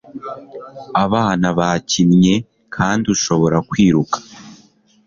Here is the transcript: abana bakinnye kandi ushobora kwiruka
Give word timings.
abana 1.05 1.47
bakinnye 1.59 2.35
kandi 2.75 3.05
ushobora 3.15 3.57
kwiruka 3.69 4.17